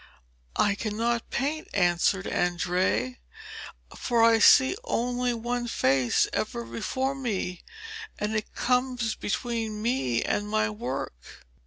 [0.55, 3.17] 'I cannot paint,' answered Andrea,
[3.95, 7.61] 'for I see only one face ever before me,
[8.17, 11.43] and it comes between me and my work.'